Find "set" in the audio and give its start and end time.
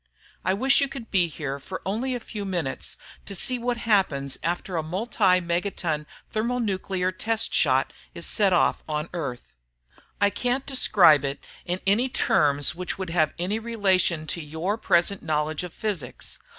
8.25-8.51